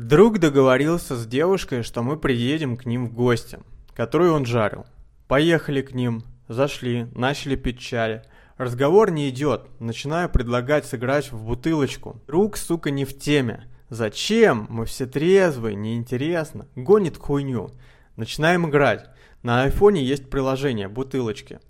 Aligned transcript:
Друг 0.00 0.38
договорился 0.38 1.14
с 1.14 1.26
девушкой, 1.26 1.82
что 1.82 2.02
мы 2.02 2.16
приедем 2.16 2.78
к 2.78 2.86
ним 2.86 3.06
в 3.06 3.12
гости, 3.12 3.58
которую 3.94 4.32
он 4.32 4.46
жарил. 4.46 4.86
Поехали 5.28 5.82
к 5.82 5.92
ним, 5.92 6.24
зашли, 6.48 7.06
начали 7.14 7.54
пить 7.54 7.80
чай. 7.80 8.22
Разговор 8.56 9.10
не 9.10 9.28
идет, 9.28 9.66
начинаю 9.78 10.30
предлагать 10.30 10.86
сыграть 10.86 11.30
в 11.30 11.44
бутылочку. 11.44 12.18
Друг, 12.26 12.56
сука, 12.56 12.90
не 12.90 13.04
в 13.04 13.18
теме. 13.18 13.66
Зачем? 13.90 14.66
Мы 14.70 14.86
все 14.86 15.04
трезвые, 15.04 15.76
неинтересно. 15.76 16.66
Гонит 16.76 17.18
хуйню. 17.18 17.68
Начинаем 18.16 18.70
играть. 18.70 19.10
На 19.42 19.64
айфоне 19.64 20.02
есть 20.02 20.30
приложение 20.30 20.88
«Бутылочки». 20.88 21.60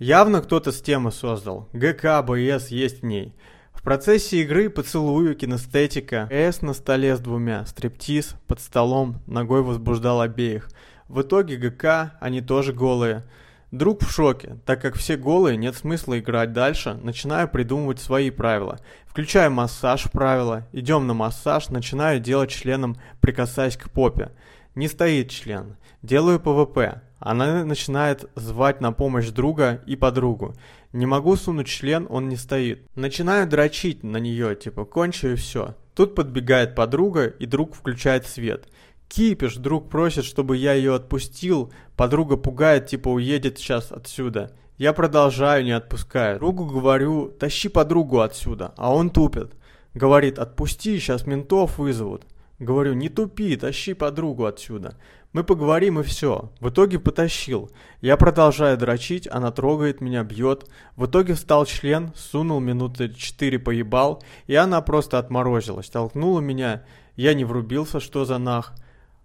Явно 0.00 0.42
кто-то 0.42 0.72
с 0.72 0.82
темы 0.82 1.12
создал. 1.12 1.68
ГК, 1.72 2.22
БС 2.22 2.68
есть 2.68 3.02
в 3.02 3.04
ней. 3.04 3.36
В 3.78 3.82
процессе 3.84 4.42
игры 4.42 4.70
поцелую, 4.70 5.36
кинестетика, 5.36 6.26
С 6.32 6.62
на 6.62 6.74
столе 6.74 7.16
с 7.16 7.20
двумя, 7.20 7.64
стриптиз, 7.64 8.34
под 8.48 8.58
столом, 8.58 9.22
ногой 9.28 9.62
возбуждал 9.62 10.20
обеих. 10.20 10.68
В 11.06 11.22
итоге 11.22 11.56
ГК, 11.56 12.18
они 12.20 12.40
тоже 12.40 12.72
голые. 12.72 13.24
Друг 13.70 14.02
в 14.02 14.10
шоке, 14.10 14.58
так 14.66 14.82
как 14.82 14.96
все 14.96 15.16
голые, 15.16 15.56
нет 15.56 15.76
смысла 15.76 16.18
играть 16.18 16.52
дальше, 16.52 16.98
начинаю 17.04 17.48
придумывать 17.48 18.00
свои 18.00 18.30
правила. 18.30 18.80
Включаю 19.06 19.52
массаж 19.52 20.10
правила, 20.10 20.66
идем 20.72 21.06
на 21.06 21.14
массаж, 21.14 21.68
начинаю 21.68 22.18
делать 22.18 22.50
членом, 22.50 22.96
прикасаясь 23.20 23.76
к 23.76 23.90
попе. 23.90 24.32
Не 24.74 24.88
стоит 24.88 25.30
член. 25.30 25.76
Делаю 26.02 26.40
ПВП. 26.40 27.00
Она 27.18 27.64
начинает 27.64 28.30
звать 28.36 28.80
на 28.80 28.92
помощь 28.92 29.28
друга 29.28 29.82
и 29.86 29.96
подругу. 29.96 30.54
Не 30.92 31.06
могу 31.06 31.36
сунуть 31.36 31.66
член, 31.66 32.06
он 32.08 32.28
не 32.28 32.36
стоит. 32.36 32.86
Начинаю 32.94 33.48
дрочить 33.48 34.04
на 34.04 34.18
нее, 34.18 34.54
типа 34.54 34.84
кончу 34.84 35.28
и 35.28 35.34
все. 35.34 35.74
Тут 35.94 36.14
подбегает 36.14 36.74
подруга, 36.74 37.26
и 37.26 37.44
друг 37.44 37.74
включает 37.74 38.26
свет. 38.26 38.68
Кипиш, 39.08 39.56
друг 39.56 39.88
просит, 39.88 40.24
чтобы 40.24 40.56
я 40.56 40.74
ее 40.74 40.94
отпустил. 40.94 41.72
Подруга 41.96 42.36
пугает, 42.36 42.86
типа 42.86 43.08
уедет 43.08 43.58
сейчас 43.58 43.90
отсюда. 43.90 44.52
Я 44.76 44.92
продолжаю, 44.92 45.64
не 45.64 45.72
отпускаю. 45.72 46.38
Другу 46.38 46.66
говорю, 46.66 47.28
тащи 47.30 47.68
подругу 47.68 48.20
отсюда, 48.20 48.74
а 48.76 48.94
он 48.94 49.10
тупит. 49.10 49.54
Говорит, 49.92 50.38
отпусти, 50.38 50.98
сейчас 50.98 51.26
ментов 51.26 51.78
вызовут. 51.78 52.26
Говорю, 52.58 52.94
не 52.94 53.08
тупи, 53.08 53.56
тащи 53.56 53.94
подругу 53.94 54.44
отсюда. 54.44 54.96
Мы 55.32 55.44
поговорим 55.44 56.00
и 56.00 56.02
все. 56.02 56.50
В 56.58 56.70
итоге 56.70 56.98
потащил. 56.98 57.70
Я 58.00 58.16
продолжаю 58.16 58.76
дрочить, 58.76 59.28
она 59.30 59.52
трогает 59.52 60.00
меня, 60.00 60.24
бьет. 60.24 60.68
В 60.96 61.06
итоге 61.06 61.34
встал 61.34 61.66
член, 61.66 62.12
сунул 62.16 62.58
минуты 62.58 63.14
четыре 63.14 63.58
поебал, 63.58 64.22
и 64.46 64.54
она 64.54 64.80
просто 64.80 65.18
отморозилась. 65.18 65.88
Толкнула 65.88 66.40
меня, 66.40 66.82
я 67.14 67.34
не 67.34 67.44
врубился, 67.44 68.00
что 68.00 68.24
за 68.24 68.38
нах. 68.38 68.74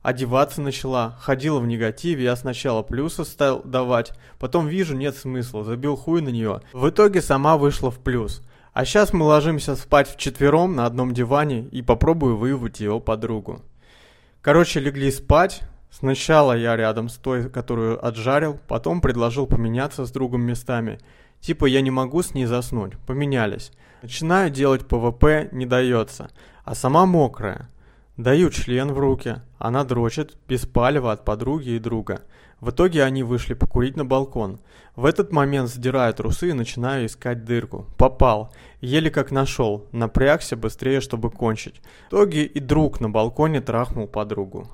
Одеваться 0.03 0.61
начала, 0.61 1.17
ходила 1.21 1.59
в 1.59 1.65
негативе, 1.65 2.25
я 2.25 2.35
сначала 2.35 2.83
плюсы 2.83 3.23
стал 3.23 3.61
давать, 3.63 4.11
потом 4.37 4.67
вижу, 4.67 4.97
нет 4.97 5.15
смысла, 5.15 5.63
забил 5.63 5.95
хуй 5.95 6.21
на 6.21 6.27
нее. 6.27 6.59
В 6.73 6.89
итоге 6.89 7.21
сама 7.21 7.57
вышла 7.57 7.89
в 7.89 7.99
плюс. 7.99 8.41
А 8.73 8.85
сейчас 8.85 9.13
мы 9.13 9.25
ложимся 9.25 9.75
спать 9.75 10.09
вчетвером 10.09 10.75
на 10.75 10.87
одном 10.87 11.13
диване 11.13 11.67
и 11.71 11.83
попробую 11.83 12.37
выявить 12.37 12.79
его 12.79 12.99
подругу. 12.99 13.61
Короче, 14.41 14.79
легли 14.79 15.11
спать. 15.11 15.61
Сначала 15.91 16.57
я 16.57 16.75
рядом 16.75 17.07
с 17.07 17.17
той, 17.17 17.51
которую 17.51 18.03
отжарил, 18.03 18.59
потом 18.67 18.99
предложил 18.99 19.45
поменяться 19.45 20.05
с 20.05 20.11
другом 20.11 20.41
местами. 20.41 20.99
Типа 21.39 21.65
я 21.65 21.81
не 21.81 21.91
могу 21.91 22.23
с 22.23 22.33
ней 22.33 22.45
заснуть. 22.45 22.97
Поменялись. 23.05 23.71
Начинаю 24.01 24.49
делать 24.49 24.87
ПВП, 24.87 25.49
не 25.51 25.67
дается. 25.67 26.31
А 26.65 26.73
сама 26.73 27.05
мокрая. 27.05 27.69
Даю 28.17 28.51
член 28.51 28.93
в 28.93 28.99
руки. 28.99 29.41
Она 29.57 29.83
дрочит, 29.83 30.37
без 30.47 30.67
палева 30.67 31.11
от 31.11 31.25
подруги 31.25 31.69
и 31.69 31.79
друга. 31.79 32.21
В 32.59 32.69
итоге 32.69 33.03
они 33.03 33.23
вышли 33.23 33.55
покурить 33.55 33.97
на 33.97 34.05
балкон. 34.05 34.59
В 34.95 35.05
этот 35.05 35.31
момент 35.31 35.67
сдираю 35.67 36.13
трусы 36.13 36.49
и 36.49 36.53
начинаю 36.53 37.07
искать 37.07 37.43
дырку. 37.43 37.87
Попал. 37.97 38.53
Еле 38.81 39.09
как 39.09 39.31
нашел. 39.31 39.87
Напрягся 39.91 40.55
быстрее, 40.55 41.01
чтобы 41.01 41.31
кончить. 41.31 41.81
В 42.05 42.13
итоге 42.13 42.45
и 42.45 42.59
друг 42.59 43.01
на 43.01 43.09
балконе 43.09 43.61
трахнул 43.61 44.05
подругу. 44.05 44.67